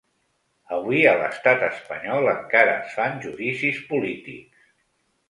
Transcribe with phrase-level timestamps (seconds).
[0.77, 4.65] Avui, a l’estat espanyol, encara es fan judicis polítics.